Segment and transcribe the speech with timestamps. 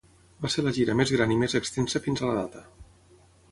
[0.45, 2.67] Va ser la gira més gran i més extensa fins a la data.